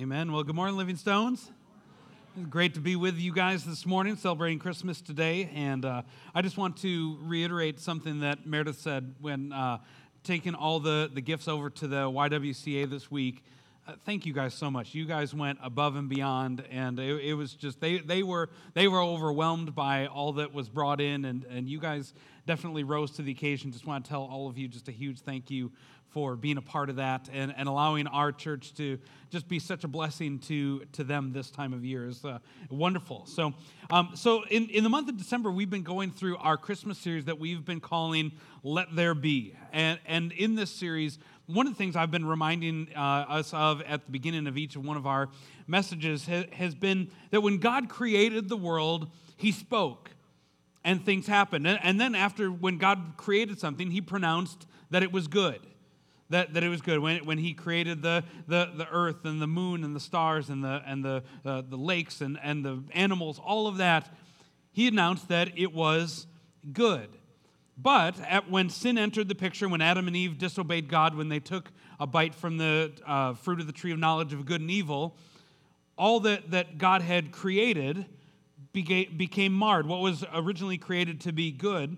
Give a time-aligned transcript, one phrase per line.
[0.00, 0.30] Amen.
[0.30, 1.50] Well, good morning, Living Stones.
[2.50, 5.50] Great to be with you guys this morning, celebrating Christmas today.
[5.52, 6.02] And uh,
[6.32, 9.78] I just want to reiterate something that Meredith said when uh,
[10.22, 13.42] taking all the, the gifts over to the YWCA this week.
[13.88, 14.94] Uh, thank you guys so much.
[14.94, 18.86] You guys went above and beyond, and it, it, was just they they were they
[18.86, 22.12] were overwhelmed by all that was brought in, and and you guys
[22.46, 23.72] definitely rose to the occasion.
[23.72, 25.72] Just want to tell all of you just a huge thank you
[26.10, 28.98] for being a part of that and, and allowing our church to
[29.30, 32.38] just be such a blessing to, to them this time of year is uh,
[32.70, 33.26] wonderful.
[33.26, 33.52] So,
[33.90, 37.26] um, so in, in the month of December, we've been going through our Christmas series
[37.26, 38.32] that we've been calling
[38.62, 39.54] Let There Be.
[39.72, 43.82] And, and in this series, one of the things I've been reminding uh, us of
[43.82, 45.28] at the beginning of each one of our
[45.66, 50.10] messages ha- has been that when God created the world, He spoke
[50.84, 51.66] and things happened.
[51.66, 55.60] And then after, when God created something, he pronounced that it was good.
[56.30, 56.98] That, that it was good.
[56.98, 60.62] When, when he created the, the, the earth and the moon and the stars and
[60.62, 64.14] the, and the, uh, the lakes and, and the animals, all of that,
[64.72, 66.26] he announced that it was
[66.72, 67.08] good.
[67.78, 71.40] But at, when sin entered the picture, when Adam and Eve disobeyed God, when they
[71.40, 74.70] took a bite from the uh, fruit of the tree of knowledge of good and
[74.70, 75.16] evil,
[75.96, 78.06] all that, that God had created
[78.72, 79.86] became marred.
[79.86, 81.96] What was originally created to be good,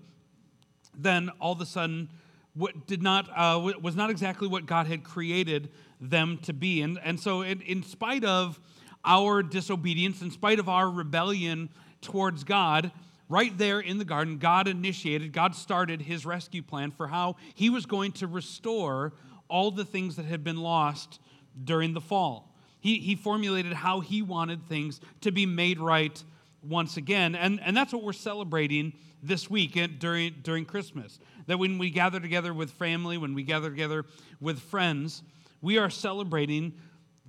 [0.97, 2.09] then all of a sudden
[2.53, 6.81] what did not uh, was not exactly what God had created them to be.
[6.81, 8.59] And, and so, in, in spite of
[9.05, 11.69] our disobedience, in spite of our rebellion
[12.01, 12.91] towards God,
[13.29, 17.69] right there in the garden, God initiated, God started his rescue plan for how he
[17.69, 19.13] was going to restore
[19.47, 21.19] all the things that had been lost
[21.63, 22.53] during the fall.
[22.79, 26.21] He, he formulated how he wanted things to be made right
[26.63, 27.35] once again.
[27.35, 31.19] And, and that's what we're celebrating this week during, during Christmas.
[31.51, 34.05] That when we gather together with family, when we gather together
[34.39, 35.21] with friends,
[35.61, 36.75] we are celebrating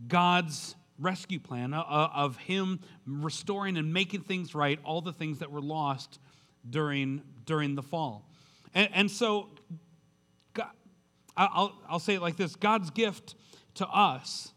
[0.06, 5.40] God's rescue plan uh, uh, of Him restoring and making things right, all the things
[5.40, 6.20] that were lost
[6.70, 8.30] during, during the fall.
[8.74, 9.48] And, and so,
[11.36, 13.34] I'll, I'll say it like this God's gift
[13.74, 14.52] to us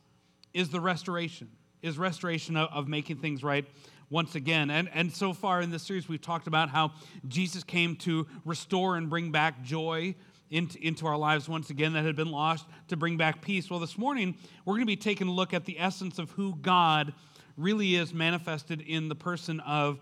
[0.54, 1.50] is the restoration,
[1.82, 3.66] is restoration of, of making things right
[4.10, 4.70] once again.
[4.70, 6.94] And, and so far in this series, we've talked about how
[7.28, 10.16] Jesus came to restore and bring back joy
[10.50, 13.70] into, into our lives once again that had been lost, to bring back peace.
[13.70, 16.56] Well, this morning, we're going to be taking a look at the essence of who
[16.62, 17.14] God
[17.58, 20.00] really is manifested in the person of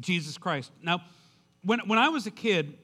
[0.00, 0.72] Jesus Christ.
[0.82, 1.02] Now,
[1.64, 2.78] when, when I was a kid,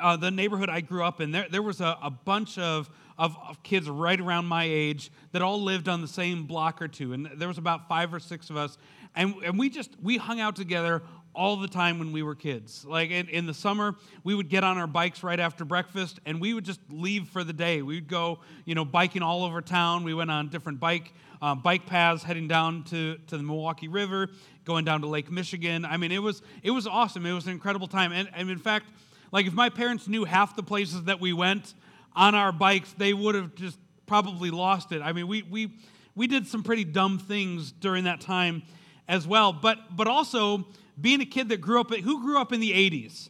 [0.00, 3.36] uh, the neighborhood I grew up in, there, there was a, a bunch of, of,
[3.48, 7.12] of, kids right around my age that all lived on the same block or two.
[7.12, 8.76] And there was about five or six of us.
[9.16, 11.02] And, and we just, we hung out together
[11.34, 12.84] all the time when we were kids.
[12.84, 13.94] Like in, in, the summer,
[14.24, 17.44] we would get on our bikes right after breakfast and we would just leave for
[17.44, 17.82] the day.
[17.82, 20.04] We would go, you know, biking all over town.
[20.04, 21.12] We went on different bike
[21.42, 24.30] uh, bike paths heading down to, to the Milwaukee River,
[24.64, 25.84] going down to Lake Michigan.
[25.84, 27.26] I mean, it was it was awesome.
[27.26, 28.12] It was an incredible time.
[28.12, 28.86] And, and in fact,
[29.32, 31.74] like if my parents knew half the places that we went
[32.14, 35.02] on our bikes, they would have just probably lost it.
[35.02, 35.72] I mean, we we
[36.14, 38.62] we did some pretty dumb things during that time
[39.08, 39.52] as well.
[39.52, 40.66] But but also
[41.00, 43.28] being a kid that grew up who grew up in the 80s.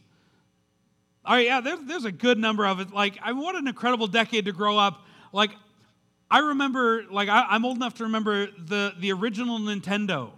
[1.25, 2.93] All right, yeah, there's, there's a good number of it.
[2.93, 5.05] Like, I what an incredible decade to grow up.
[5.33, 5.51] Like,
[6.31, 10.31] I remember, like, I, I'm old enough to remember the, the original Nintendo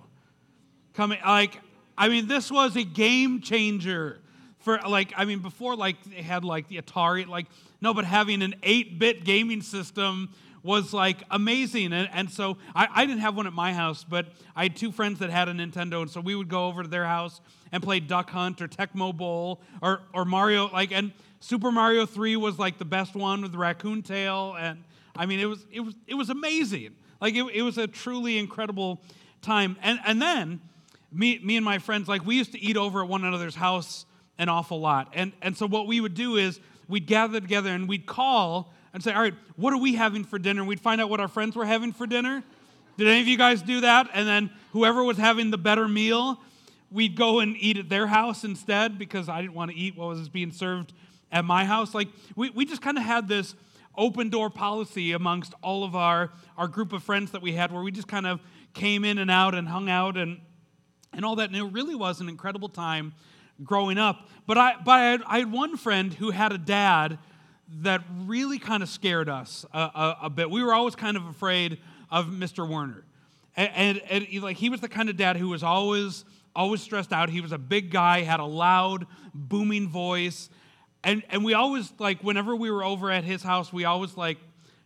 [0.96, 1.20] coming.
[1.24, 1.60] Like,
[1.96, 4.20] I mean, this was a game changer
[4.60, 7.46] for, like, I mean, before, like, they had, like, the Atari, like,
[7.82, 10.30] no, but having an 8 bit gaming system
[10.64, 11.94] was like amazing.
[11.94, 14.92] And, and so I, I didn't have one at my house, but I had two
[14.92, 16.02] friends that had a Nintendo.
[16.02, 19.16] And so we would go over to their house and play Duck Hunt or Tecmo
[19.16, 20.70] Bowl or, or Mario.
[20.70, 24.56] Like, and Super Mario 3 was like the best one with the raccoon tail.
[24.60, 24.84] And
[25.16, 26.96] I mean, it was, it was, it was amazing.
[27.22, 29.02] Like, it, it was a truly incredible
[29.42, 29.78] time.
[29.82, 30.62] And, and then
[31.12, 34.06] me, me and my friends, like, we used to eat over at one another's house
[34.38, 35.12] an awful lot.
[35.14, 39.04] And, and so what we would do is we'd gather together and we'd call and
[39.04, 40.64] say, all right, what are we having for dinner?
[40.64, 42.44] We'd find out what our friends were having for dinner.
[42.98, 44.10] Did any of you guys do that?
[44.14, 46.40] And then whoever was having the better meal,
[46.92, 50.10] we'd go and eat at their house instead because I didn't want to eat what
[50.10, 50.94] was being served
[51.32, 51.94] at my house.
[51.94, 53.56] Like, we, we just kind of had this
[53.96, 57.84] open door policy amongst all of our, our group of friends that we had where
[57.84, 58.40] we just kind of
[58.74, 60.40] came in and out and hung out and,
[61.14, 61.50] and all that.
[61.50, 63.14] And it really was an incredible time
[63.64, 64.28] growing up.
[64.48, 67.20] But I, but I had, I had one friend who had a dad
[67.82, 70.50] that really kind of scared us a, a, a, bit.
[70.50, 71.78] We were always kind of afraid
[72.10, 72.68] of Mr.
[72.68, 73.04] Werner.
[73.56, 76.26] And, and, and, like he was the kind of dad who was always
[76.56, 77.30] always stressed out.
[77.30, 80.50] He was a big guy, had a loud, booming voice.
[81.04, 84.38] And and we always like whenever we were over at his house, we always like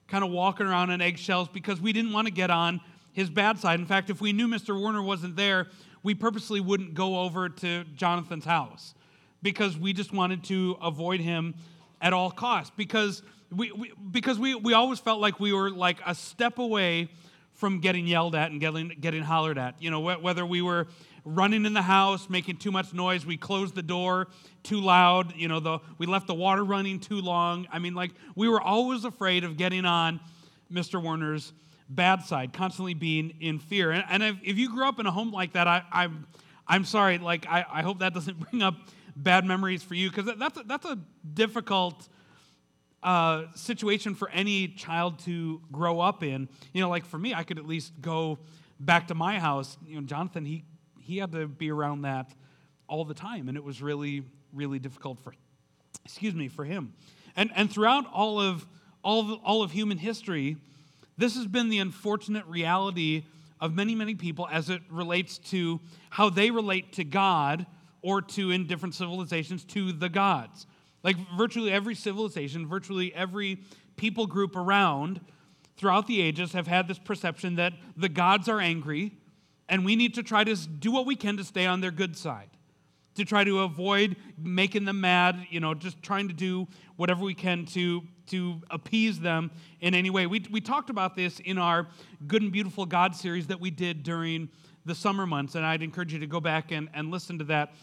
[0.08, 2.82] kind of walking around on eggshells because we didn't want to get on
[3.14, 3.80] his bad side.
[3.80, 4.78] In fact, if we knew Mr.
[4.78, 5.68] Warner wasn't there,
[6.04, 8.94] we purposely wouldn't go over to Jonathan's house
[9.42, 11.56] because we just wanted to avoid him
[12.04, 12.72] at all costs.
[12.78, 17.10] Because we, we, because we, we always felt like we were like a step away
[17.54, 19.82] from getting yelled at and getting, getting hollered at.
[19.82, 20.88] You know, whether we were
[21.26, 24.28] running in the house, making too much noise, we closed the door
[24.64, 27.68] too loud, you know, the, we left the water running too long.
[27.72, 30.20] I mean, like, we were always afraid of getting on
[30.72, 31.02] Mr.
[31.02, 31.54] Warner's
[31.90, 33.92] bad side, constantly being in fear.
[33.92, 36.28] And, and if, if, you grew up in a home like that, I, I'm,
[36.68, 38.76] I'm sorry, like, I, I hope that doesn't bring up
[39.15, 40.98] bad memories for you, because that's a, that's a
[41.33, 42.07] difficult
[43.04, 46.48] uh, situation for any child to grow up in.
[46.74, 48.39] You know, like for me, I could at least go
[48.80, 49.77] back to my house.
[49.86, 50.63] You know, Jonathan, he,
[51.00, 52.31] he had to be around that
[52.88, 54.24] all the time, and it was really,
[54.54, 55.33] really difficult for,
[56.06, 56.94] excuse me, for him.
[57.36, 58.68] And, and throughout all of,
[59.04, 60.57] all of, all of human history,
[61.18, 63.25] this has been the unfortunate reality
[63.60, 65.80] of many, many people as it relates to
[66.10, 67.65] how they relate to God
[68.04, 70.68] or to, in different civilizations, to the gods.
[71.04, 73.60] Like virtually every civilization, virtually every
[73.96, 75.20] people group around
[75.78, 79.12] throughout the ages have had this perception that the gods are angry
[79.70, 82.18] and we need to try to do what we can to stay on their good
[82.18, 82.50] side,
[83.16, 87.34] to try to avoid making them mad, you know, just trying to do whatever we
[87.34, 89.52] can to, to appease them
[89.82, 90.28] in any way.
[90.28, 91.88] We, we talked about this in our
[92.28, 94.50] Good and Beautiful God series that we did during
[94.86, 97.74] the summer months, and I'd encourage you to go back and, and listen to that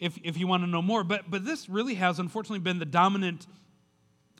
[0.00, 1.04] if, if you want to know more.
[1.04, 3.46] But, but this really has unfortunately been the dominant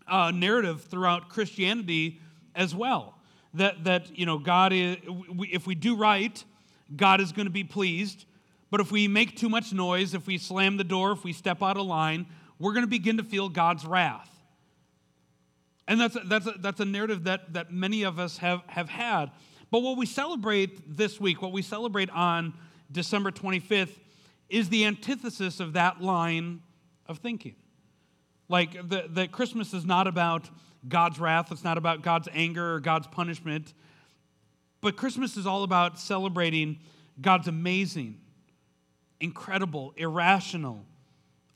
[0.09, 2.21] uh, narrative throughout Christianity
[2.55, 3.15] as well.
[3.55, 4.97] That, that you know, God is,
[5.41, 6.43] if we do right,
[6.97, 8.25] God is going to be pleased.
[8.71, 11.63] But if we make too much noise, if we slam the door, if we step
[11.63, 12.27] out of line,
[12.59, 14.29] we're going to begin to feel God's wrath.
[15.89, 19.33] And that's, that's, a, that's a narrative that, that many of us have, have had.
[19.73, 22.55] But what we celebrate this week, what we celebrate on
[22.93, 23.99] December 25th,
[24.51, 26.61] is the antithesis of that line
[27.07, 27.55] of thinking.
[28.49, 30.51] Like that Christmas is not about
[30.89, 33.73] God's wrath, it's not about God's anger or God's punishment,
[34.81, 36.79] but Christmas is all about celebrating
[37.21, 38.19] God's amazing,
[39.21, 40.85] incredible, irrational,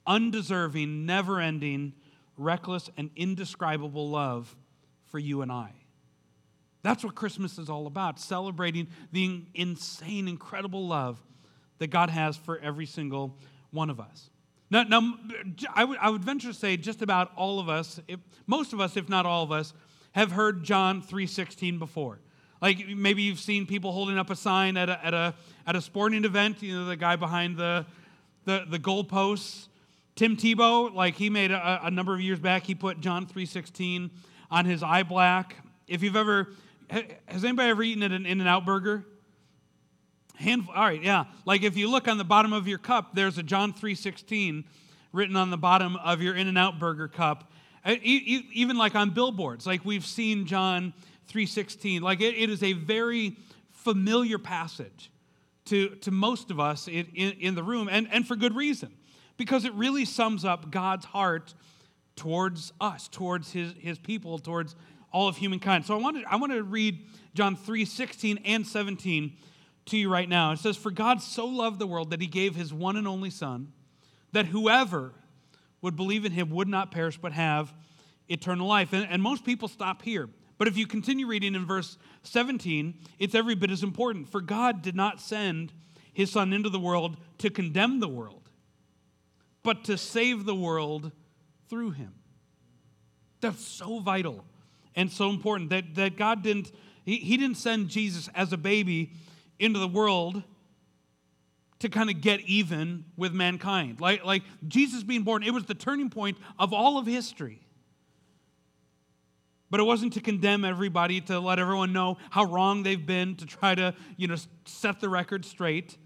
[0.07, 1.95] undeserving, never ending,
[2.37, 4.55] reckless, and indescribable love
[5.07, 5.73] for you and I.
[6.83, 11.19] That's what Christmas is all about, celebrating the insane, incredible love
[11.79, 13.37] that God has for every single
[13.71, 14.31] one of us.
[14.71, 15.15] Now, now
[15.75, 18.81] I, would, I would venture to say just about all of us, if, most of
[18.81, 19.75] us, if not all of us,
[20.13, 22.21] have heard John 3.16 before.
[22.63, 25.35] Like maybe you've seen people holding up a sign at a, at a,
[25.67, 27.85] at a sporting event, you know, the guy behind the,
[28.45, 29.69] the, the goalposts.
[30.17, 34.11] Tim Tebow, like he made a, a number of years back, he put John 3.16
[34.51, 35.57] on his eye black.
[35.89, 36.49] If you've ever,
[36.89, 39.05] has anybody ever eaten at an In-N-Out burger?
[40.37, 41.25] Handful, all right, yeah.
[41.45, 44.65] Like if you look on the bottom of your cup, there's a John 3:16
[45.13, 47.53] written on the bottom of your In-N-Out burger cup.
[47.85, 50.93] Uh, even like on billboards, like we've seen John
[51.31, 52.01] 3:16.
[52.01, 53.37] Like it, it is a very
[53.71, 55.11] familiar passage
[55.67, 58.93] to, to most of us in, in, in the room, and, and for good reason,
[59.37, 61.55] because it really sums up God's heart
[62.17, 64.75] towards us, towards his, his people, towards
[65.13, 65.85] all of humankind.
[65.87, 69.37] So I want to, I want to read John 3:16 and 17
[69.87, 70.53] to you right now.
[70.53, 73.31] It says, For God so loved the world that he gave his one and only
[73.31, 73.73] Son,
[74.33, 75.13] that whoever
[75.83, 77.73] would believe in him would not perish but have
[78.29, 78.93] eternal life.
[78.93, 80.29] And, and most people stop here.
[80.57, 84.29] But if you continue reading in verse 17, it's every bit as important.
[84.29, 85.73] For God did not send
[86.13, 88.49] his Son into the world to condemn the world,
[89.63, 91.11] but to save the world
[91.69, 92.15] through him.
[93.41, 94.45] That's so vital
[94.95, 96.71] and so important that, that God didn't,
[97.05, 99.11] he, he didn't send Jesus as a baby
[99.59, 100.43] into the world
[101.81, 104.01] to kind of get even with mankind.
[104.01, 107.61] Like, like Jesus being born, it was the turning point of all of history.
[109.71, 113.47] But it wasn't to condemn everybody, to let everyone know how wrong they've been, to
[113.47, 115.99] try to, you know, set the record straight.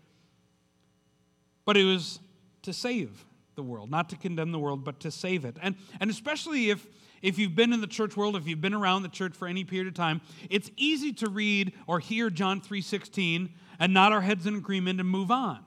[1.64, 2.19] But it was
[2.62, 3.26] to save
[3.57, 5.57] the world, not to condemn the world, but to save it.
[5.61, 6.87] And, and especially if
[7.23, 9.65] if you've been in the church world, if you've been around the church for any
[9.65, 10.21] period of time,
[10.51, 15.09] it's easy to read or hear John 3:16 and nod our heads in agreement and
[15.09, 15.65] move on.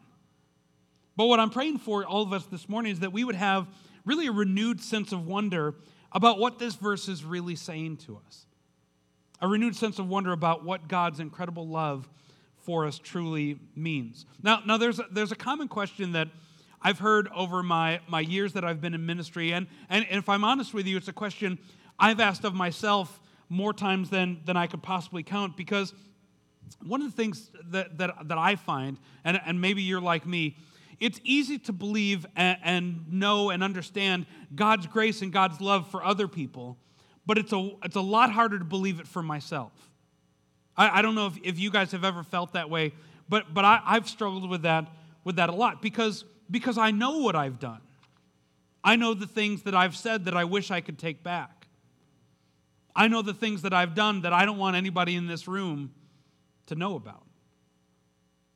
[1.15, 3.67] But what I'm praying for all of us this morning is that we would have
[4.05, 5.75] really a renewed sense of wonder
[6.11, 8.45] about what this verse is really saying to us.
[9.41, 12.09] A renewed sense of wonder about what God's incredible love
[12.57, 14.25] for us truly means.
[14.43, 16.27] Now, now there's a, there's a common question that
[16.81, 19.53] I've heard over my, my years that I've been in ministry.
[19.53, 21.59] And, and, and if I'm honest with you, it's a question
[21.99, 23.19] I've asked of myself
[23.49, 25.93] more times than, than I could possibly count because
[26.83, 30.57] one of the things that, that, that I find, and, and maybe you're like me,
[30.99, 36.03] it's easy to believe and, and know and understand God's grace and God's love for
[36.03, 36.77] other people,
[37.25, 39.71] but it's a, it's a lot harder to believe it for myself.
[40.77, 42.93] I, I don't know if, if you guys have ever felt that way,
[43.27, 44.87] but, but I, I've struggled with that,
[45.23, 47.81] with that a lot because, because I know what I've done.
[48.83, 51.67] I know the things that I've said that I wish I could take back.
[52.95, 55.93] I know the things that I've done that I don't want anybody in this room
[56.65, 57.23] to know about.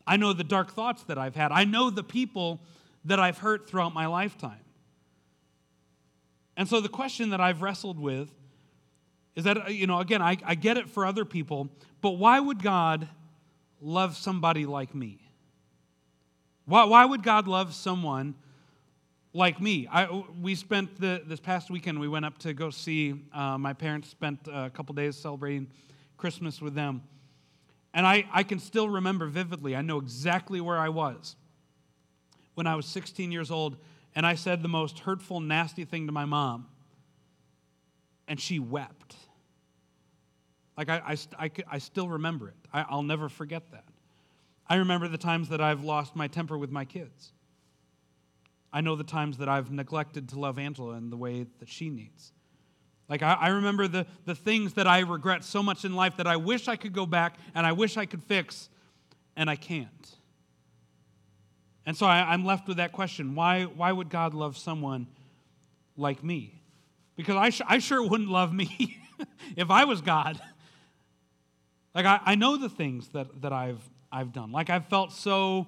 [0.06, 1.52] I know the dark thoughts that I've had.
[1.52, 2.60] I know the people
[3.06, 4.60] that I've hurt throughout my lifetime.
[6.58, 8.30] And so the question that I've wrestled with
[9.36, 11.70] is that, you know, again, I, I get it for other people,
[12.02, 13.08] but why would God
[13.82, 15.25] love somebody like me?
[16.66, 18.36] Why, why would God love someone
[19.34, 19.88] like me?
[19.92, 23.74] I, we spent the, this past weekend, we went up to go see, uh, my
[23.74, 25.68] parents spent a couple days celebrating
[26.18, 27.04] Christmas with them.
[27.94, 31.36] And I, I can still remember vividly, I know exactly where I was
[32.56, 33.78] when I was 16 years old,
[34.16, 36.68] and I said the most hurtful, nasty thing to my mom,
[38.28, 39.16] and she wept.
[40.78, 42.56] Like, I, I, I, I still remember it.
[42.74, 43.84] I, I'll never forget that.
[44.68, 47.32] I remember the times that I've lost my temper with my kids.
[48.74, 51.90] I know the times that I've neglected to love Angela in the way that she
[51.90, 52.34] needs.
[53.08, 56.28] Like, I, I, remember the, the things that I regret so much in life that
[56.28, 58.70] I wish I could go back and I wish I could fix,
[59.36, 60.16] and I can't.
[61.86, 65.08] And so I, I'm left with that question why, why would God love someone
[65.96, 66.62] like me?
[67.16, 68.98] Because I, sh- I sure wouldn't love me
[69.56, 70.42] if I was God.
[71.94, 73.80] Like, I, I know the things that, that I've,
[74.16, 74.54] I've done.
[74.54, 75.68] Like, I've felt so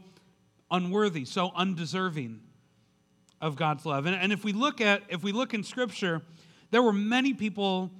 [0.72, 2.40] unworthy, so undeserving
[3.42, 4.06] of God's love.
[4.06, 6.22] And, and if we look at, if we look in Scripture,
[6.72, 7.92] there were many people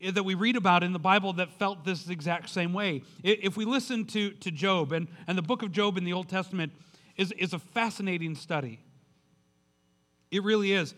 [0.00, 3.02] that we read about in the Bible that felt this exact same way.
[3.22, 6.28] If we listen to, to Job, and, and the book of Job in the Old
[6.28, 6.72] Testament
[7.16, 8.80] is, is a fascinating study.
[10.32, 10.96] It really is.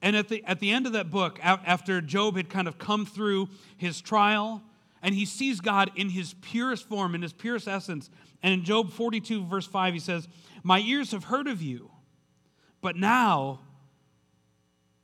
[0.00, 3.04] And at the, at the end of that book, after Job had kind of come
[3.04, 4.62] through his trial,
[5.06, 8.10] and he sees God in his purest form, in his purest essence.
[8.42, 10.26] And in Job 42, verse 5, he says,
[10.64, 11.92] My ears have heard of you,
[12.80, 13.60] but now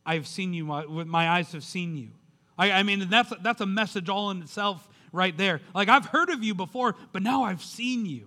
[0.05, 2.09] I've seen you, my, my eyes have seen you.
[2.59, 5.61] I, I mean, that's, that's a message all in itself right there.
[5.73, 8.27] Like, I've heard of you before, but now I've seen you.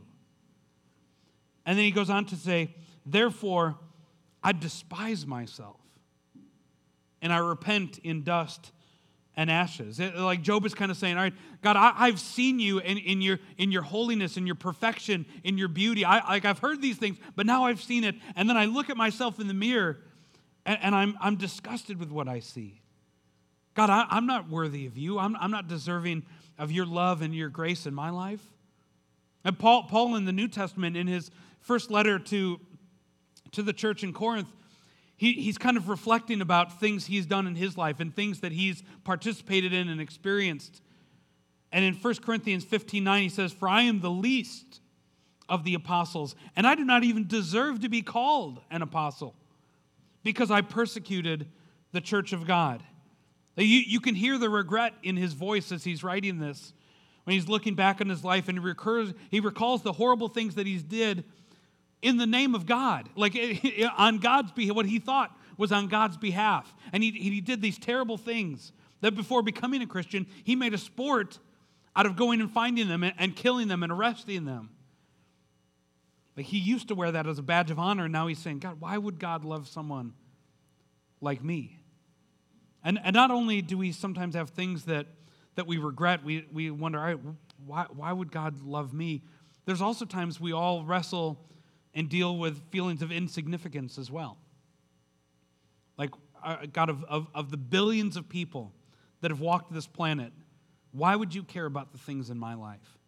[1.65, 2.74] And then he goes on to say,
[3.05, 3.75] Therefore,
[4.41, 5.82] I despise myself,
[7.22, 8.72] and I repent in dust
[9.38, 10.00] and ashes.
[10.00, 12.98] It, like Job is kind of saying, All right, God, I, have seen you in,
[12.98, 16.06] in, your, in your holiness, in your perfection, in your beauty.
[16.06, 18.15] I, like, I've heard these things, but now I've seen it.
[18.36, 20.00] And then I look at myself in the mirror
[20.65, 22.82] and, and I'm, I'm disgusted with what I see.
[23.74, 25.20] God, I, am not worthy of you.
[25.20, 26.24] I'm, I'm not deserving
[26.58, 28.42] of your love and your grace in my life.
[29.44, 32.60] And Paul, Paul in the New Testament, in his first letter to,
[33.51, 34.48] to the church in Corinth,
[35.17, 38.51] he, he's kind of reflecting about things he's done in his life and things that
[38.51, 40.81] he's participated in and experienced.
[41.72, 44.81] And in 1 Corinthians 15 9, he says, For I am the least
[45.48, 49.36] of the apostles, and I do not even deserve to be called an apostle
[50.24, 51.48] because I persecuted
[51.91, 52.84] the church of God.
[53.55, 56.74] You, you can hear the regret in his voice as he's writing this
[57.25, 60.55] when he's looking back on his life and he recurs, he recalls the horrible things
[60.55, 61.25] that he's did
[62.06, 63.36] in the name of God, like
[63.98, 66.72] on God's behalf, what he thought was on God's behalf.
[66.94, 68.72] And he, he did these terrible things
[69.02, 71.40] that before becoming a Christian, he made a sport
[71.96, 74.70] out of going and finding them and, killing them and arresting them.
[76.38, 78.60] Like he used to wear that as a badge of honor, and now he's saying,
[78.60, 80.14] God, why would God love someone
[81.22, 81.80] like me?
[82.84, 85.08] And, and not only do we sometimes have things that,
[85.56, 87.18] that we regret, we, we wonder,
[87.66, 89.24] why, why would God love me?
[89.66, 91.40] There's also times we all wrestle
[91.96, 94.38] and deal with feelings of insignificance as well.
[95.98, 96.12] Like,
[96.44, 98.74] uh, God, of, of, of the billions of people
[99.22, 100.34] that have walked this planet,
[100.92, 103.00] why would you care about the things in my life?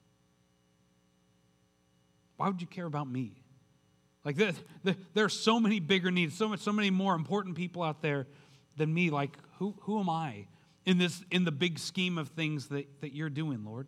[2.38, 3.44] Why would you care about me?
[4.24, 7.56] Like, the, the, there are so many bigger needs, so, much, so many more important
[7.56, 8.28] people out there
[8.78, 9.10] than me.
[9.10, 10.48] Like, who, who am I
[10.86, 13.88] in, this, in the big scheme of things that, that you're doing, Lord?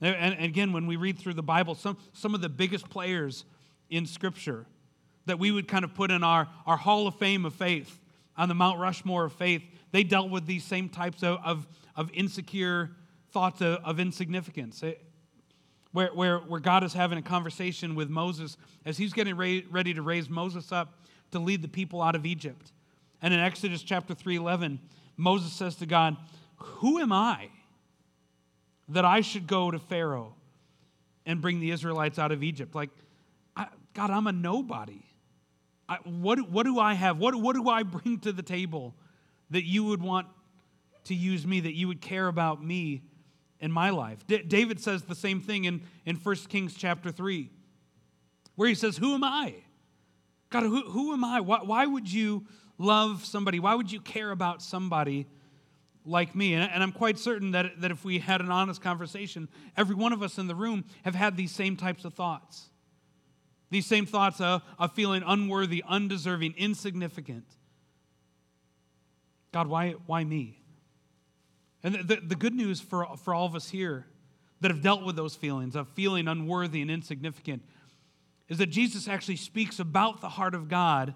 [0.00, 3.44] And, and again, when we read through the Bible, some, some of the biggest players
[3.92, 4.66] in Scripture
[5.26, 8.00] that we would kind of put in our, our Hall of Fame of faith,
[8.36, 12.10] on the Mount Rushmore of faith, they dealt with these same types of, of, of
[12.14, 12.90] insecure
[13.30, 14.82] thoughts of, of insignificance.
[14.82, 15.04] It,
[15.92, 18.56] where, where, where God is having a conversation with Moses
[18.86, 20.98] as he's getting ready to raise Moses up
[21.32, 22.72] to lead the people out of Egypt.
[23.20, 24.78] And in Exodus chapter 3:11,
[25.18, 26.16] Moses says to God,
[26.56, 27.50] "Who am I
[28.88, 30.34] that I should go to Pharaoh
[31.26, 32.74] and bring the Israelites out of Egypt.
[32.74, 32.90] Like,
[33.94, 35.02] God, I'm a nobody.
[35.88, 37.18] I, what, what do I have?
[37.18, 38.94] What, what do I bring to the table
[39.50, 40.26] that you would want
[41.04, 43.02] to use me, that you would care about me
[43.60, 44.26] in my life?
[44.26, 47.50] D- David says the same thing in, in 1 Kings chapter 3,
[48.56, 49.54] where he says, Who am I?
[50.50, 51.40] God, who, who am I?
[51.40, 52.46] Why, why would you
[52.78, 53.58] love somebody?
[53.58, 55.26] Why would you care about somebody
[56.04, 56.54] like me?
[56.54, 60.12] And, and I'm quite certain that, that if we had an honest conversation, every one
[60.12, 62.70] of us in the room have had these same types of thoughts.
[63.72, 67.46] These same thoughts of, of feeling unworthy, undeserving, insignificant.
[69.50, 70.60] God, why, why me?
[71.82, 74.04] And the, the, the good news for, for all of us here
[74.60, 77.62] that have dealt with those feelings of feeling unworthy and insignificant
[78.50, 81.14] is that Jesus actually speaks about the heart of God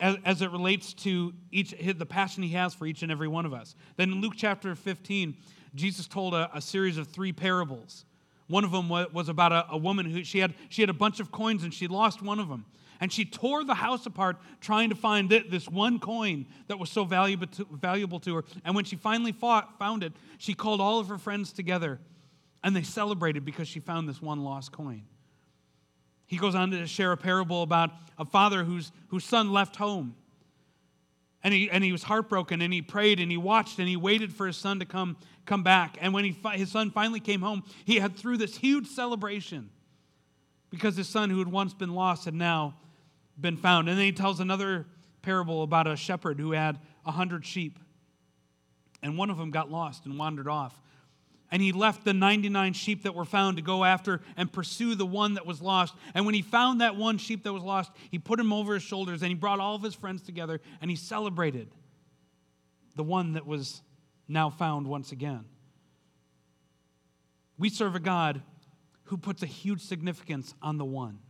[0.00, 3.46] as, as, it relates to each the passion he has for each and every one
[3.46, 3.76] of us.
[3.96, 5.36] Then in Luke chapter 15,
[5.76, 8.06] Jesus told a, a series of three parables
[8.46, 11.20] one of them was about a, a woman who she had, she had a bunch
[11.20, 12.66] of coins and she lost one of them.
[13.00, 17.04] And she tore the house apart trying to find this one coin that was so
[17.04, 18.44] valuable to, valuable to her.
[18.64, 22.00] And when she finally fought, found it, she called all of her friends together
[22.62, 25.02] and they celebrated because she found this one lost coin.
[26.26, 30.14] He goes on to share a parable about a father whose, whose son left home.
[31.44, 34.32] And he, and he was heartbroken and he prayed and he watched and he waited
[34.32, 35.98] for his son to come come back.
[36.00, 39.70] And when he, his son finally came home, he had threw this huge celebration
[40.70, 42.74] because his son, who had once been lost, had now
[43.38, 43.88] been found.
[43.88, 44.86] And then he tells another
[45.22, 47.78] parable about a shepherd who had a hundred sheep,
[49.02, 50.80] and one of them got lost and wandered off.
[51.54, 55.06] And he left the 99 sheep that were found to go after and pursue the
[55.06, 55.94] one that was lost.
[56.12, 58.82] And when he found that one sheep that was lost, he put him over his
[58.82, 61.68] shoulders and he brought all of his friends together and he celebrated
[62.96, 63.82] the one that was
[64.26, 65.44] now found once again.
[67.56, 68.42] We serve a God
[69.04, 71.20] who puts a huge significance on the one.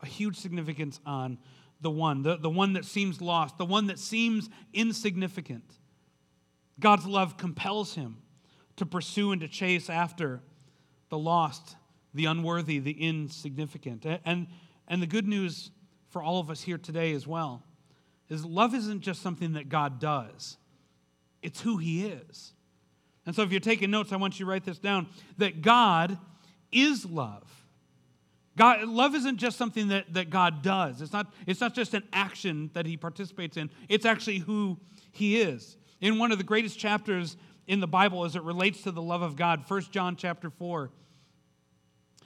[0.00, 1.38] A huge significance on
[1.80, 5.78] the one, the, the one that seems lost, the one that seems insignificant.
[6.80, 8.16] God's love compels him
[8.76, 10.40] to pursue and to chase after
[11.08, 11.76] the lost,
[12.12, 14.06] the unworthy, the insignificant.
[14.24, 14.48] And,
[14.88, 15.70] and the good news
[16.10, 17.62] for all of us here today as well
[18.28, 20.56] is love isn't just something that God does
[21.44, 22.52] it's who He is.
[23.26, 25.06] And so, if you're taking notes, I want you to write this down
[25.38, 26.18] that God
[26.72, 27.44] is love.
[28.56, 31.00] God, love isn't just something that, that God does.
[31.00, 33.68] It's not, it's not just an action that he participates in.
[33.88, 34.78] It's actually who
[35.10, 35.76] he is.
[36.00, 39.22] In one of the greatest chapters in the Bible as it relates to the love
[39.22, 40.90] of God, 1 John chapter 4,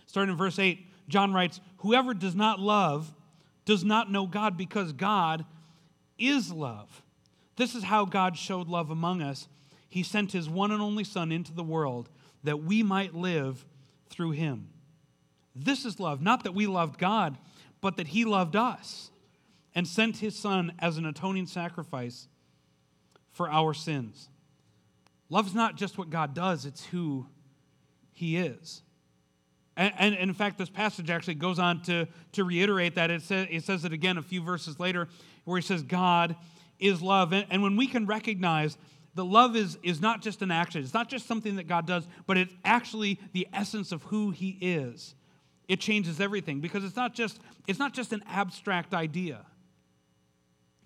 [0.07, 3.13] starting in verse 8, John writes, Whoever does not love
[3.65, 5.45] does not know God because God
[6.19, 7.03] is love.
[7.57, 9.49] This is how God showed love among us.
[9.89, 12.09] He sent his one and only Son into the world
[12.45, 13.65] that we might live
[14.09, 14.69] through him.
[15.55, 17.37] This is love, not that we loved God,
[17.81, 19.11] but that he loved us
[19.75, 22.29] and sent his Son as an atoning sacrifice
[23.31, 24.29] for our sins.
[25.31, 27.27] Love is not just what God does, it's who
[28.13, 28.83] he is.
[29.77, 33.11] And, and, and, in fact, this passage actually goes on to, to reiterate that.
[33.11, 35.07] It, say, it says it again a few verses later,
[35.45, 36.35] where he says, God
[36.81, 37.33] is love.
[37.33, 38.77] And, and when we can recognize
[39.15, 42.09] that love is, is not just an action, it's not just something that God does,
[42.27, 45.15] but it's actually the essence of who He is,
[45.69, 49.45] it changes everything because it's not just, it's not just an abstract idea.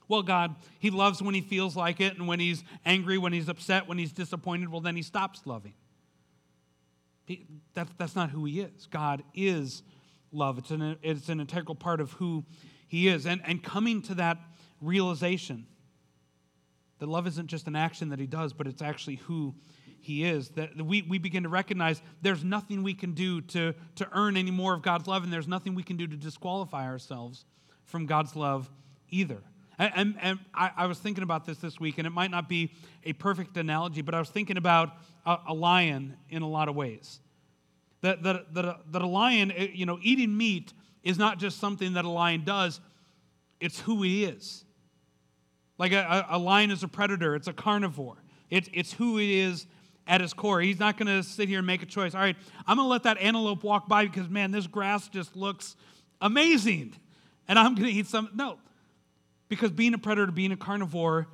[0.08, 3.48] Well, God, He loves when He feels like it, and when He's angry, when He's
[3.48, 5.74] upset, when He's disappointed, well, then He stops loving.
[7.24, 8.86] He, that, that's not who He is.
[8.90, 9.82] God is
[10.32, 12.44] love, it's an, it's an integral part of who
[12.88, 13.26] He is.
[13.26, 14.38] And, and coming to that
[14.80, 15.66] realization
[17.02, 19.56] that love isn't just an action that he does, but it's actually who
[20.00, 20.50] he is.
[20.50, 24.52] That we, we begin to recognize there's nothing we can do to, to earn any
[24.52, 27.44] more of God's love, and there's nothing we can do to disqualify ourselves
[27.82, 28.70] from God's love
[29.08, 29.42] either.
[29.78, 32.72] And, and, I, I, was thinking about this this week, and it might not be
[33.04, 34.90] a perfect analogy, but I was thinking about
[35.24, 37.20] a, a lion in a lot of ways.
[38.02, 41.58] That, that, that, a, that a lion, eh, you know, eating meat is not just
[41.58, 42.80] something that a lion does,
[43.60, 44.64] it's who he is.
[45.78, 49.66] Like a, a lion is a predator, it's a carnivore, it's, it's who it is
[50.06, 50.60] at his core.
[50.60, 52.14] He's not going to sit here and make a choice.
[52.14, 55.36] All right, I'm going to let that antelope walk by because, man, this grass just
[55.36, 55.76] looks
[56.20, 56.94] amazing.
[57.48, 58.30] And I'm going to eat some.
[58.34, 58.58] No.
[59.52, 61.26] Because being a predator, being a carnivore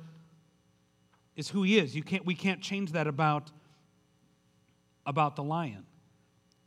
[1.37, 1.95] is who he is.
[1.95, 3.49] You can't, we can't change that about,
[5.05, 5.85] about the lion.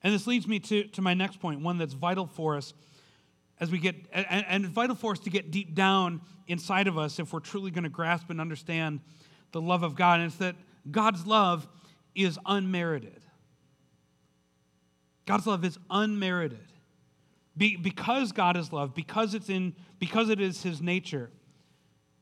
[0.02, 2.72] And this leads me to, to my next point, one that's vital for us
[3.60, 7.18] as we get, and, and vital for us to get deep down inside of us
[7.18, 9.00] if we're truly going to grasp and understand
[9.50, 10.20] the love of God.
[10.20, 10.56] And it's that
[10.90, 11.68] God's love
[12.14, 13.20] is unmerited.
[15.26, 16.72] God's love is unmerited.
[17.58, 21.28] Be, because God is love, because it's in, because it is His nature,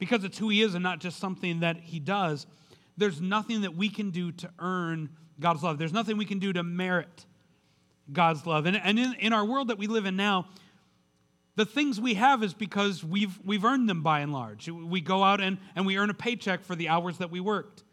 [0.00, 2.48] because it's who He is and not just something that He does,
[2.96, 5.78] there's nothing that we can do to earn God's love.
[5.78, 7.26] There's nothing we can do to merit
[8.12, 8.66] God's love.
[8.66, 10.48] And, and in, in our world that we live in now,
[11.56, 14.68] the things we have is because we've, we've earned them by and large.
[14.68, 17.84] We go out and, and we earn a paycheck for the hours that we worked.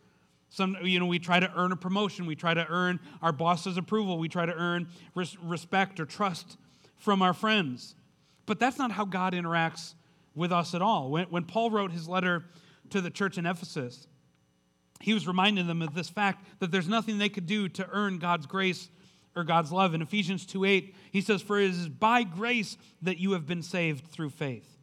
[0.50, 2.26] Some, you know, we try to earn a promotion.
[2.26, 4.18] We try to earn our boss's approval.
[4.18, 6.58] We try to earn res- respect or trust
[6.96, 7.96] from our friends.
[8.46, 9.96] But that's not how God interacts
[10.38, 11.10] with us at all.
[11.10, 12.46] When, when Paul wrote his letter
[12.92, 14.08] to the church in Ephesus,
[15.02, 18.20] he was reminding them of this fact that there's nothing they could do to earn
[18.20, 18.90] God's grace
[19.36, 19.94] or God's love.
[19.94, 23.64] In Ephesians 2 8, he says, For it is by grace that you have been
[23.64, 24.78] saved through faith.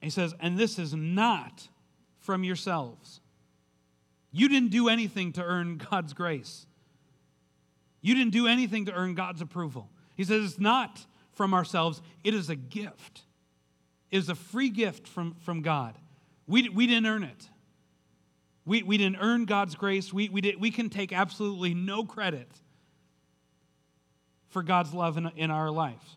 [0.00, 1.68] He says, And this is not
[2.20, 3.20] from yourselves.
[4.30, 6.66] You didn't do anything to earn God's grace.
[8.02, 9.90] You didn't do anything to earn God's approval.
[10.14, 13.22] He says it's not from ourselves, it is a gift.
[14.10, 15.96] Is a free gift from, from God.
[16.46, 17.48] We, we didn't earn it.
[18.64, 20.12] We, we didn't earn God's grace.
[20.12, 22.48] We, we, did, we can take absolutely no credit
[24.48, 26.16] for God's love in, in our lives.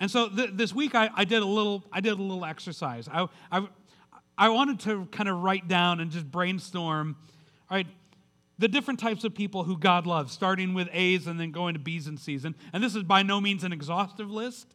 [0.00, 3.08] And so th- this week I, I, did a little, I did a little exercise.
[3.08, 3.66] I, I,
[4.36, 7.16] I wanted to kind of write down and just brainstorm,
[7.70, 7.86] all right,
[8.58, 11.80] the different types of people who God loves, starting with A's and then going to
[11.80, 12.44] B's and C's.
[12.44, 14.74] And, and this is by no means an exhaustive list,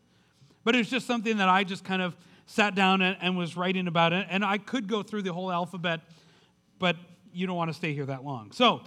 [0.68, 2.14] but it's just something that I just kind of
[2.46, 4.28] sat down and, and was writing about it.
[4.30, 6.02] And I could go through the whole alphabet,
[6.78, 6.98] but
[7.32, 8.52] you don't want to stay here that long.
[8.52, 8.82] So,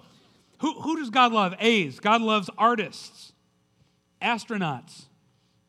[0.58, 1.54] who, who does God love?
[1.58, 1.98] A's.
[1.98, 3.32] God loves artists,
[4.20, 5.04] astronauts,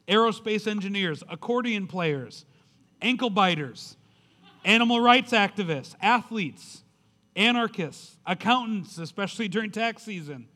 [0.05, 2.43] aerospace engineers, accordion players,
[3.01, 3.95] ankle biters,
[4.65, 6.83] animal rights activists, athletes,
[7.37, 10.49] anarchists, accountants, especially during tax season.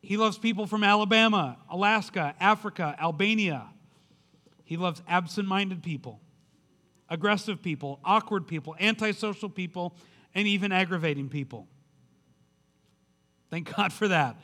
[0.00, 3.68] He loves people from Alabama, Alaska, Africa, Albania.
[4.64, 6.20] He loves absent minded people,
[7.08, 9.94] aggressive people, awkward people, antisocial people,
[10.34, 11.68] and even aggravating people.
[13.50, 14.36] Thank God for that.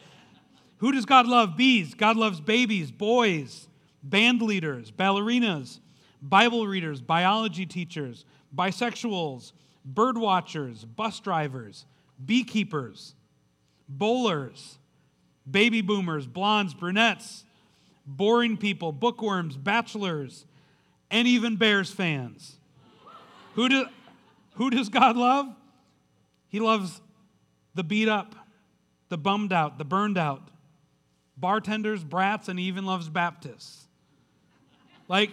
[0.79, 1.57] Who does God love?
[1.57, 1.95] B's.
[1.95, 3.69] God loves babies, boys,
[4.03, 5.81] band leaders, ballerinas,
[6.23, 9.53] Bible readers, biology teachers, bisexuals,
[9.85, 11.87] bird watchers, bus drivers,
[12.25, 13.15] beekeepers,
[13.89, 14.79] bowlers,
[15.51, 17.45] baby boomers, blondes, brunettes,
[18.07, 20.47] boring people, bookworms, bachelors,
[21.11, 22.57] and even Bears fans.
[23.55, 23.87] Who, do,
[24.55, 25.47] who does God love?
[26.49, 27.01] He loves
[27.75, 28.35] the beat up,
[29.09, 30.43] the bummed out, the burned out,
[31.37, 33.87] bartenders, brats, and he even loves Baptists.
[35.09, 35.31] Like,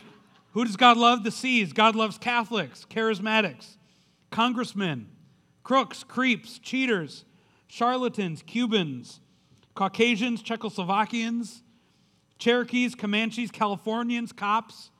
[0.53, 1.23] who does God love?
[1.23, 1.73] The C's.
[1.73, 3.77] God loves Catholics, charismatics,
[4.31, 5.09] congressmen,
[5.63, 7.25] crooks, creeps, cheaters,
[7.67, 9.19] charlatans, Cubans,
[9.75, 11.61] Caucasians, Czechoslovakians,
[12.37, 14.91] Cherokees, Comanches, Californians, cops,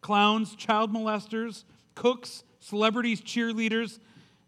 [0.00, 3.98] clowns, child molesters, cooks, celebrities, cheerleaders,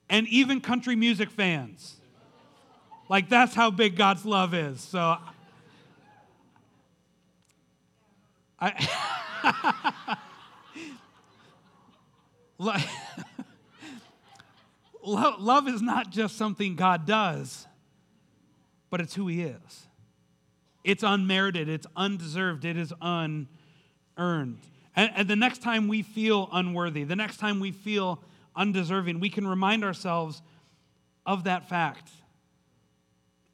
[0.08, 1.96] and even country music fans.
[3.08, 4.80] Like, that's how big God's love is.
[4.80, 5.16] So,
[8.60, 10.16] I.
[15.04, 17.66] Love is not just something God does,
[18.90, 19.88] but it's who He is.
[20.84, 23.48] It's unmerited, it's undeserved, it is unearned.
[24.96, 28.22] And, and, the next time we feel unworthy, the next time we feel
[28.54, 30.42] undeserving, we can remind ourselves
[31.26, 32.10] of that fact.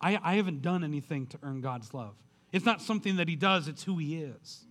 [0.00, 2.14] I, I haven't done anything to earn God's love.
[2.52, 4.64] It's not something that He does, it's who He is.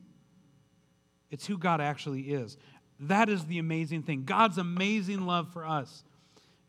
[1.32, 2.58] It's who God actually is.
[3.00, 4.26] That is the amazing thing.
[4.26, 6.04] God's amazing love for us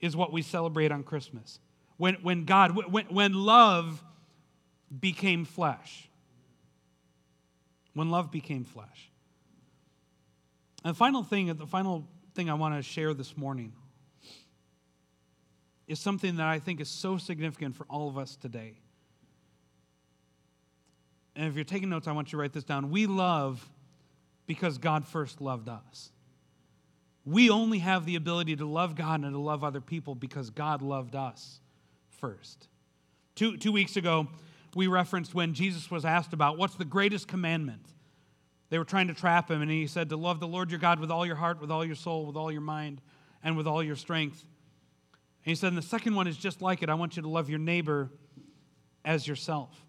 [0.01, 1.59] is what we celebrate on Christmas.
[1.97, 4.03] When, when God, when, when love
[4.99, 6.09] became flesh.
[7.95, 9.11] When love became flesh.
[10.85, 13.73] And the final thing, the final thing I want to share this morning
[15.87, 18.79] is something that I think is so significant for all of us today.
[21.35, 22.91] And if you're taking notes, I want you to write this down.
[22.91, 23.69] We love
[24.47, 26.13] because God first loved us.
[27.25, 30.83] We only have the ability to love God and to love other people because God
[30.83, 31.61] loved us
[32.09, 32.69] first.
[33.35, 34.29] Two, two weeks ago,
[34.75, 37.85] we referenced when Jesus was asked about what's the greatest commandment.
[38.69, 41.01] They were trying to trap him, and he said to love the Lord your God
[41.01, 43.01] with all your heart, with all your soul, with all your mind,
[43.43, 44.45] and with all your strength.
[45.45, 46.89] And he said, and the second one is just like it.
[46.89, 48.11] I want you to love your neighbor
[49.05, 49.85] as yourself.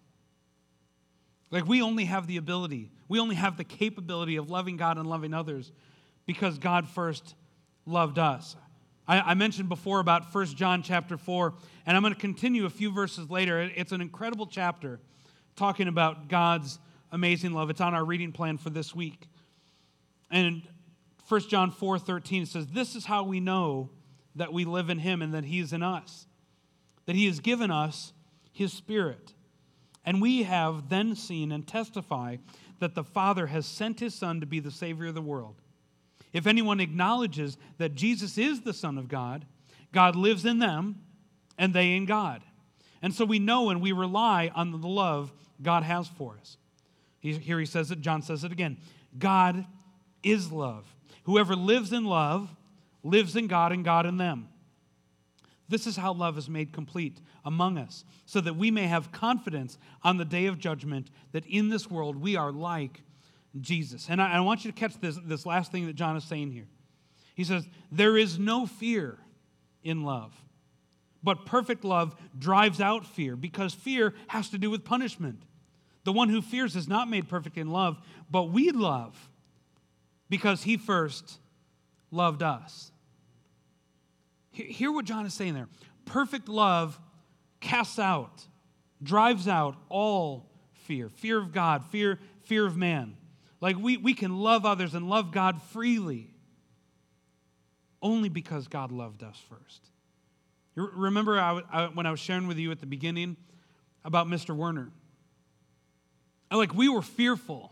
[1.52, 5.08] Like we only have the ability, we only have the capability of loving God and
[5.08, 5.72] loving others
[6.26, 7.36] because God first
[7.86, 8.56] loved us.
[9.12, 11.54] I, I mentioned before about 1 John chapter 4,
[11.86, 13.60] and I'm going to continue a few verses later.
[13.76, 15.02] It's an incredible chapter.
[15.58, 16.80] talking about God's
[17.12, 17.70] amazing love.
[17.70, 19.28] It's on our reading plan for this week.
[20.32, 20.62] And
[21.28, 23.90] 1 John 4 13 says, This is how we know
[24.36, 26.26] that we live in him and that he is in us,
[27.06, 28.14] that he has given us
[28.54, 29.34] his spirit.
[30.06, 32.38] And we have then seen and testify
[32.80, 35.62] that the Father has sent his Son to be the Savior of the world.
[36.34, 39.46] If anyone acknowledges that Jesus is the Son of God,
[39.92, 41.02] God lives in them
[41.58, 42.42] and they in God.
[43.02, 46.58] And so we know and we rely on the love God has for us.
[47.20, 48.78] Here he says it, John says it again
[49.18, 49.66] God
[50.24, 50.86] is love.
[51.24, 52.50] Whoever lives in love
[53.04, 54.48] lives in God and God in them.
[55.70, 59.78] This is how love is made complete among us, so that we may have confidence
[60.04, 63.02] on the day of judgment that in this world we are like
[63.60, 64.08] Jesus.
[64.10, 66.52] And I, I want you to catch this, this last thing that John is saying
[66.52, 66.68] here.
[67.36, 69.18] He says, There is no fear
[69.84, 70.34] in love,
[71.24, 75.44] but perfect love drives out fear because fear has to do with punishment.
[76.04, 79.30] The one who fears is not made perfect in love, but we love
[80.30, 81.40] because he first
[82.10, 82.92] loved us.
[84.52, 85.68] Hear what John is saying there.
[86.06, 87.00] Perfect love
[87.60, 88.46] casts out,
[89.02, 93.16] drives out all fear fear of God, fear, fear of man.
[93.62, 96.32] Like we, we can love others and love God freely
[98.02, 99.90] only because God loved us first.
[100.76, 103.38] You remember I, I, when I was sharing with you at the beginning
[104.04, 104.56] about Mr.
[104.56, 104.90] Werner?
[106.52, 107.72] Like we were fearful.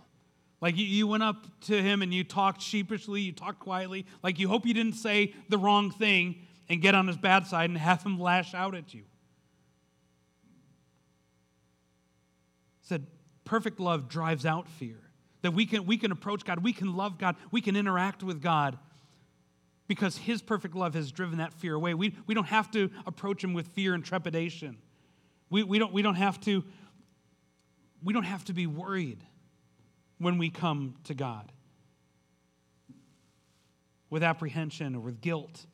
[0.62, 4.38] Like you, you went up to him and you talked sheepishly, you talked quietly, like
[4.38, 7.80] you hope you didn't say the wrong thing and get on his bad side and
[7.80, 9.04] have him lash out at you.
[12.82, 13.08] Said,
[13.46, 15.09] perfect love drives out fear.
[15.42, 18.42] That we can, we can approach God, we can love God, we can interact with
[18.42, 18.78] God
[19.88, 21.94] because His perfect love has driven that fear away.
[21.94, 24.78] We, we don't have to approach Him with fear and trepidation.
[25.50, 26.64] We, we, don't, we, don't have to,
[28.04, 29.24] we don't have to be worried
[30.20, 31.52] when we come to God
[34.10, 35.66] with apprehension or with guilt.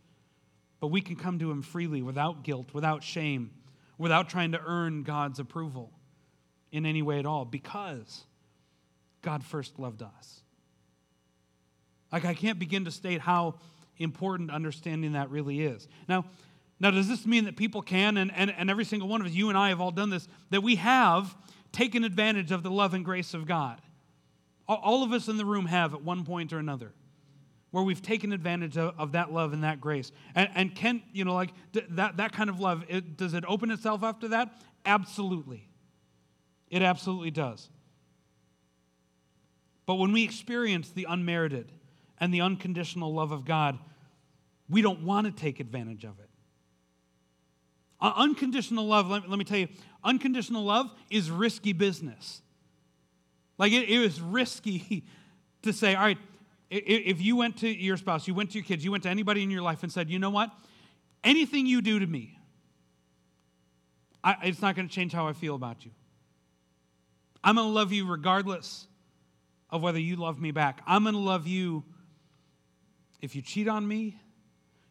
[0.80, 3.51] But we can come to Him freely without guilt, without shame,
[3.97, 5.91] without trying to earn God's approval
[6.71, 8.25] in any way at all because
[9.25, 10.41] God first loved us.
[12.11, 13.55] Like, I can't begin to state how
[13.97, 15.88] important understanding that really is.
[16.07, 16.25] Now,
[16.79, 19.33] now does this mean that people can, and, and, and every single one of us,
[19.33, 21.35] you and I have all done this, that we have
[21.71, 23.81] taken advantage of the love and grace of God?
[24.67, 26.93] All, of us in the room have at one point or another
[27.71, 30.11] where we've taken advantage of, of that love and that grace.
[30.35, 33.71] And, and can, you know, like that, that kind of love, it, does it open
[33.71, 34.49] itself up to that?
[34.85, 35.67] Absolutely.
[36.69, 37.69] It absolutely does.
[39.85, 41.71] But when we experience the unmerited
[42.19, 43.77] and the unconditional love of God,
[44.69, 46.29] we don't want to take advantage of it.
[48.01, 49.67] Uh, unconditional love, let, me tell you,
[50.03, 52.41] unconditional love is risky business.
[53.57, 55.05] Like it, it was risky
[55.61, 56.17] to say, all right,
[56.69, 59.43] if you went to your spouse, you went to your kids, you went to anybody
[59.43, 60.51] in your life and said, you know what?
[61.23, 62.39] Anything you do to me,
[64.23, 65.91] I, it's not going to change how I feel about you.
[67.43, 68.87] I'm going to love you regardless
[69.75, 70.81] of whether you love me back.
[70.88, 71.83] I'm going to love you
[73.21, 74.19] if you cheat on me,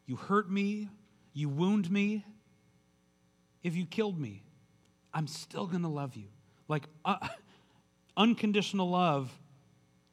[0.07, 0.89] you hurt me,
[1.33, 2.25] you wound me,
[3.63, 4.43] if you killed me.
[5.13, 6.27] I'm still going to love you.
[6.69, 7.17] Like, uh,
[8.17, 9.33] unconditional love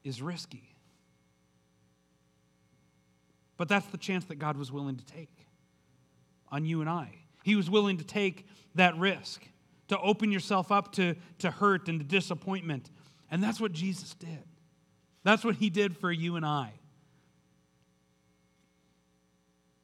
[0.04, 0.76] is risky.
[3.58, 5.32] But that's the chance that God was willing to take
[6.52, 7.16] on you and I.
[7.44, 9.44] He was willing to take that risk,
[9.88, 12.90] to open yourself up to, to hurt and to disappointment.
[13.32, 14.44] And that's what Jesus did.
[15.24, 16.74] That's what he did for you and I.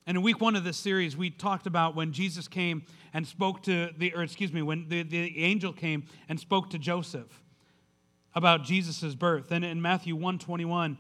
[0.08, 3.62] And in week one of this series, we talked about when Jesus came and spoke
[3.64, 7.44] to the, or excuse me, when the, the angel came and spoke to Joseph
[8.34, 9.52] about Jesus' birth.
[9.52, 10.98] And in Matthew 121,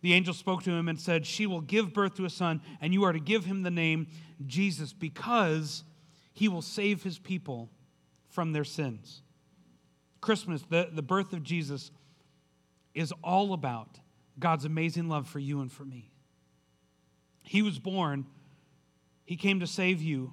[0.00, 2.92] the angel spoke to him and said, She will give birth to a son, and
[2.92, 4.06] you are to give him the name
[4.46, 5.82] Jesus because
[6.32, 7.70] he will save his people
[8.28, 9.22] from their sins.
[10.20, 11.90] Christmas, the, the birth of Jesus,
[12.94, 13.98] is all about
[14.38, 16.10] God's amazing love for you and for me.
[17.42, 18.26] He was born,
[19.24, 20.32] he came to save you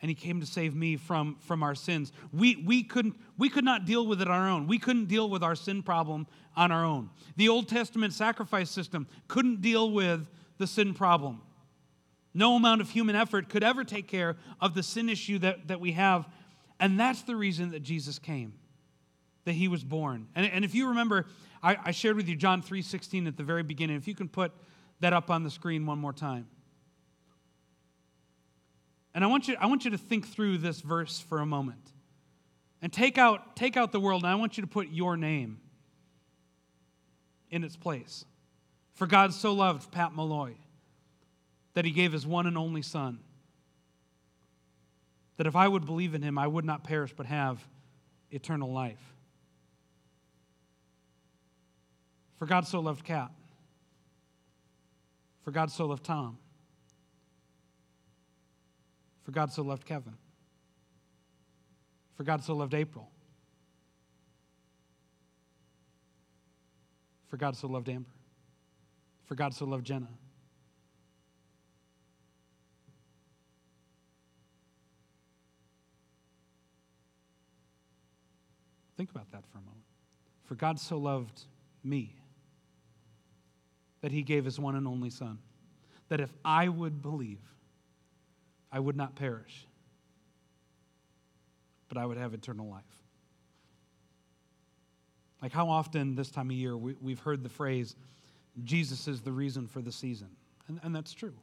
[0.00, 2.12] and he came to save me from, from our sins.
[2.32, 4.66] We, we, couldn't, we could not deal with it on our own.
[4.68, 7.10] We couldn't deal with our sin problem on our own.
[7.36, 11.42] The Old Testament sacrifice system couldn't deal with the sin problem.
[12.32, 15.80] No amount of human effort could ever take care of the sin issue that, that
[15.80, 16.28] we have.
[16.78, 18.54] And that's the reason that Jesus came,
[19.48, 20.28] that he was born.
[20.34, 21.24] And, and if you remember,
[21.62, 23.96] I, I shared with you John 3.16 at the very beginning.
[23.96, 24.52] If you can put
[25.00, 26.46] that up on the screen one more time.
[29.14, 31.92] And I want you, I want you to think through this verse for a moment.
[32.82, 35.60] And take out, take out the world, and I want you to put your name
[37.50, 38.26] in its place.
[38.92, 40.56] For God so loved Pat Malloy
[41.72, 43.20] that he gave his one and only Son,
[45.38, 47.66] that if I would believe in him, I would not perish but have
[48.30, 49.14] eternal life.
[52.38, 53.30] For God so loved Kat.
[55.42, 56.38] For God so loved Tom.
[59.24, 60.14] For God so loved Kevin.
[62.14, 63.10] For God so loved April.
[67.28, 68.08] For God so loved Amber.
[69.26, 70.08] For God so loved Jenna.
[78.96, 79.84] Think about that for a moment.
[80.44, 81.42] For God so loved
[81.84, 82.17] me
[84.00, 85.38] that he gave his one and only Son,
[86.08, 87.40] that if I would believe,
[88.70, 89.66] I would not perish,
[91.88, 92.82] but I would have eternal life.
[95.40, 97.94] Like, how often this time of year we, have heard the phrase,
[98.64, 100.28] Jesus is the reason for the season.
[100.66, 101.34] And, and that's true.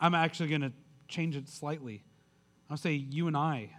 [0.00, 0.72] I'm actually going to
[1.08, 2.04] change it slightly.
[2.70, 3.70] I'll say, you and I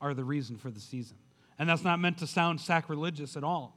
[0.00, 1.16] are the reason for the season.
[1.58, 3.76] And that's not meant to sound sacrilegious at all.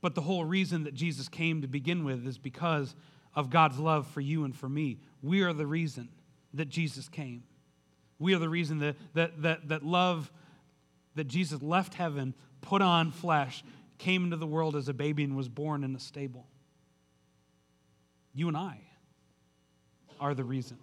[0.00, 2.94] But the whole reason that Jesus came to begin with is because
[3.34, 4.98] of God's love for you and for me.
[5.22, 6.08] We are the reason
[6.54, 7.42] that Jesus came.
[8.18, 10.32] We are the reason that, that, that, that love,
[11.14, 13.64] that Jesus left heaven, put on flesh,
[13.98, 16.46] came into the world as a baby, and was born in a stable.
[18.34, 18.80] You and I
[20.20, 20.78] are the reason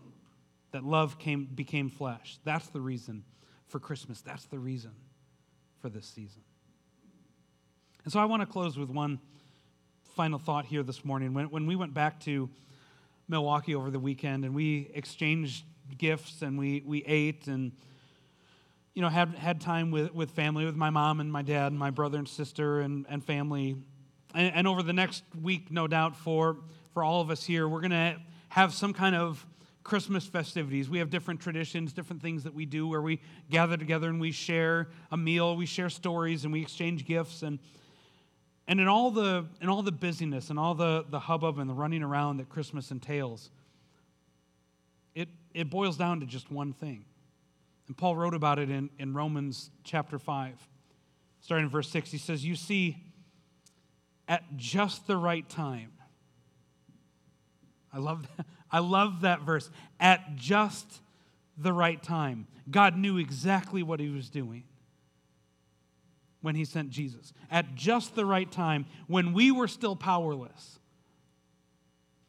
[0.71, 2.38] that love came, became flesh.
[2.43, 3.23] That's the reason
[3.67, 4.21] for Christmas.
[4.21, 4.91] That's the reason
[5.82, 6.41] for this season.
[8.05, 9.19] And so I want to close with one
[10.15, 11.33] final thought here this morning.
[11.33, 12.47] When, when we went back to
[13.27, 15.65] Milwaukee over the weekend and we exchanged
[15.97, 17.71] gifts and we, we ate and
[18.93, 21.79] you know had, had time with, with family with my mom and my dad and
[21.79, 23.75] my brother and sister and, and family.
[24.35, 26.57] And, and over the next week no doubt for
[26.93, 28.17] for all of us here we're going to
[28.49, 29.43] have some kind of
[29.83, 30.91] christmas festivities.
[30.91, 34.31] We have different traditions different things that we do where we gather together and we
[34.31, 37.41] share a meal we share stories and we exchange gifts.
[37.41, 37.57] And
[38.67, 41.73] and in all the, in all the busyness and all the, the hubbub and the
[41.73, 43.51] running around that Christmas entails,
[45.13, 47.06] it, it boils down to just one thing.
[47.88, 50.67] And Paul wrote about it in, in Romans chapter 5,
[51.41, 52.12] starting in verse 6.
[52.12, 52.97] He says, You see,
[54.28, 55.91] at just the right time,
[57.93, 59.69] I love that, I love that verse.
[59.99, 61.01] At just
[61.56, 64.63] the right time, God knew exactly what he was doing
[66.45, 70.79] when he sent Jesus at just the right time when we were still powerless.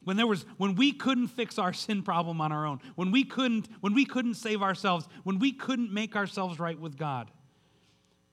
[0.03, 3.23] When there was when we couldn't fix our sin problem on our own, when we
[3.23, 7.29] couldn't when we couldn't save ourselves, when we couldn't make ourselves right with God.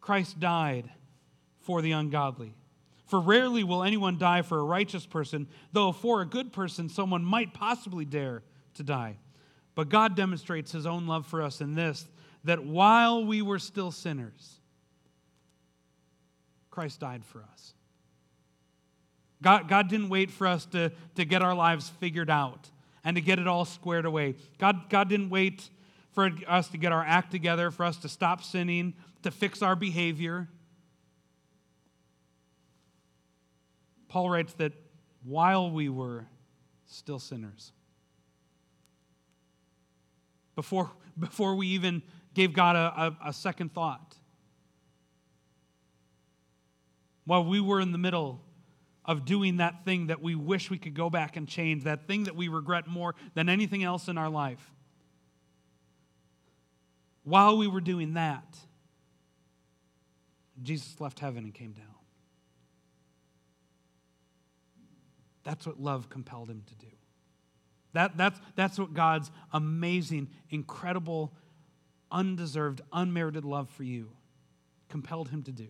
[0.01, 0.91] Christ died
[1.61, 2.55] for the ungodly.
[3.05, 7.25] For rarely will anyone die for a righteous person, though for a good person someone
[7.25, 8.43] might possibly dare
[8.75, 9.19] to die.
[9.75, 12.09] But God demonstrates his own love for us in this
[12.45, 14.61] that while we were still sinners,
[16.75, 17.73] Christ died for us.
[19.41, 22.69] God, God didn't wait for us to, to get our lives figured out
[23.05, 24.35] and to get it all squared away.
[24.59, 25.69] God, God didn't wait
[26.11, 29.77] for us to get our act together, for us to stop sinning, to fix our
[29.77, 30.49] behavior.
[34.09, 34.73] Paul writes that
[35.23, 36.27] while we were
[36.87, 37.71] still sinners,
[40.57, 42.03] before, before we even
[42.35, 44.17] gave God a, a, a second thought,
[47.25, 48.41] while we were in the middle
[49.05, 52.25] of doing that thing that we wish we could go back and change, that thing
[52.25, 54.73] that we regret more than anything else in our life.
[57.23, 58.59] While we were doing that,
[60.63, 61.87] Jesus left heaven and came down.
[65.43, 66.93] That's what love compelled him to do.
[67.93, 71.33] That, that's, that's what God's amazing, incredible,
[72.11, 74.11] undeserved, unmerited love for you
[74.89, 75.69] compelled him to do.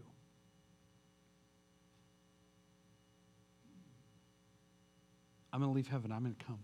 [5.54, 6.10] I'm going to leave heaven.
[6.10, 6.58] I'm going to come.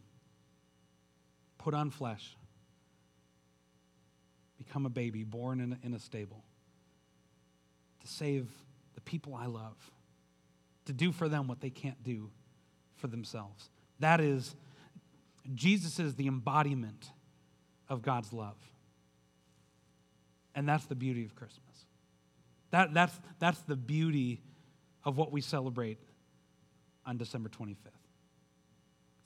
[1.58, 2.36] Put on flesh.
[4.58, 6.42] Become a baby born in a, in a stable.
[8.00, 8.48] To save
[8.96, 9.76] the people I love.
[10.86, 12.30] To do for them what they can't do
[12.96, 13.70] for themselves.
[14.00, 14.56] That is,
[15.54, 17.12] Jesus is the embodiment
[17.88, 18.56] of God's love.
[20.56, 21.84] And that's the beauty of Christmas.
[22.72, 24.40] That, that's, that's the beauty
[25.04, 25.98] of what we celebrate
[27.06, 27.76] on December 25th.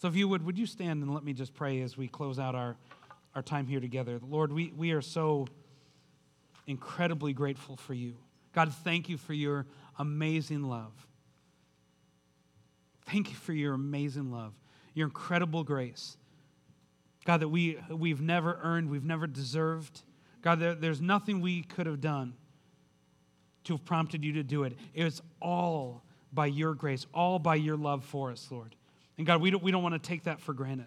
[0.05, 2.39] So, if you would, would you stand and let me just pray as we close
[2.39, 2.77] out our,
[3.35, 4.21] our time here together?
[4.23, 5.47] Lord, we, we are so
[6.67, 8.13] incredibly grateful for you.
[8.53, 9.65] God, thank you for your
[9.99, 10.93] amazing love.
[13.07, 14.53] Thank you for your amazing love,
[14.93, 16.19] your incredible grace.
[17.25, 20.03] God, that we, we've never earned, we've never deserved.
[20.43, 22.35] God, there, there's nothing we could have done
[23.65, 24.77] to have prompted you to do it.
[24.93, 28.77] It was all by your grace, all by your love for us, Lord.
[29.17, 30.87] And God, we don't, we don't want to take that for granted.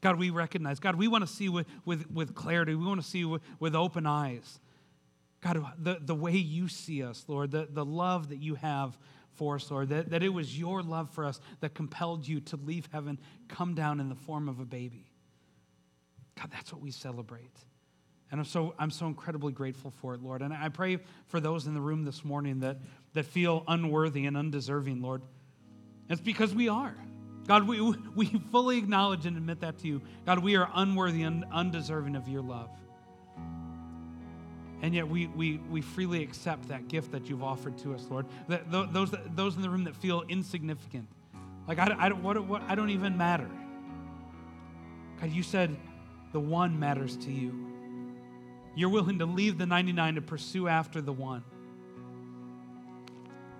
[0.00, 0.80] God, we recognize.
[0.80, 2.74] God, we want to see with, with, with clarity.
[2.74, 4.58] We want to see with, with open eyes.
[5.42, 8.98] God, the, the way you see us, Lord, the, the love that you have
[9.32, 12.56] for us, Lord, that, that it was your love for us that compelled you to
[12.56, 13.18] leave heaven,
[13.48, 15.10] come down in the form of a baby.
[16.38, 17.52] God, that's what we celebrate.
[18.30, 20.40] And I'm so, I'm so incredibly grateful for it, Lord.
[20.42, 22.78] And I pray for those in the room this morning that,
[23.14, 25.22] that feel unworthy and undeserving, Lord.
[26.10, 26.94] It's because we are.
[27.46, 27.80] God, we,
[28.14, 30.02] we fully acknowledge and admit that to you.
[30.26, 32.68] God, we are unworthy and undeserving of your love.
[34.82, 38.26] And yet we, we, we freely accept that gift that you've offered to us, Lord.
[38.48, 41.06] That, those, those in the room that feel insignificant,
[41.68, 43.48] like I, I, don't, what, what, I don't even matter.
[45.20, 45.76] God, you said
[46.32, 47.66] the one matters to you.
[48.74, 51.44] You're willing to leave the 99 to pursue after the one.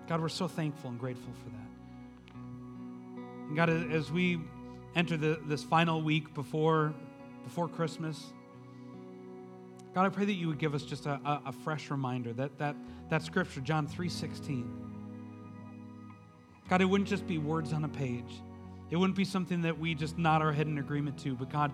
[0.09, 1.80] God, we're so thankful and grateful for that.
[3.55, 4.40] God, as we
[4.94, 6.94] enter the, this final week before,
[7.44, 8.32] before Christmas,
[9.94, 12.59] God, I pray that you would give us just a, a, a fresh reminder that,
[12.59, 12.76] that
[13.11, 14.64] that scripture, John 3.16,
[16.68, 18.40] God, it wouldn't just be words on a page.
[18.90, 21.72] It wouldn't be something that we just nod our head in agreement to, but God,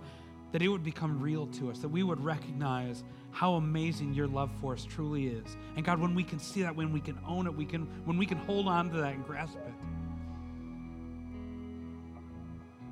[0.53, 4.51] that it would become real to us, that we would recognize how amazing your love
[4.61, 5.57] for us truly is.
[5.77, 8.17] And God, when we can see that, when we can own it, we can, when
[8.17, 9.75] we can hold on to that and grasp it,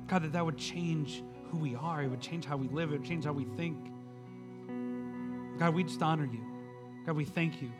[0.07, 2.03] God, that that would change who we are.
[2.03, 2.91] It would change how we live.
[2.91, 3.77] It would change how we think.
[5.57, 6.43] God, we just honor you.
[7.05, 7.71] God, we thank you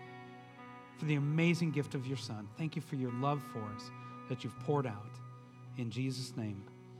[0.97, 2.47] for the amazing gift of your Son.
[2.57, 3.91] Thank you for your love for us
[4.29, 5.19] that you've poured out.
[5.77, 6.63] In Jesus' name.